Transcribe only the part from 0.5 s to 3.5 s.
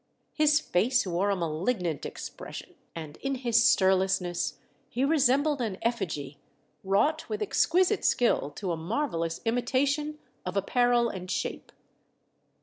face wore a malig nant expression, and in